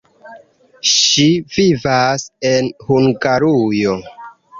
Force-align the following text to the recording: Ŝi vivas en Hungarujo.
Ŝi 0.91 1.25
vivas 1.57 2.23
en 2.53 2.71
Hungarujo. 2.87 3.95